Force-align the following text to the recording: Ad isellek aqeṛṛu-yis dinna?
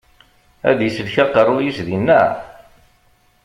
Ad 0.69 0.79
isellek 0.87 1.15
aqeṛṛu-yis 1.23 1.77
dinna? 1.87 2.21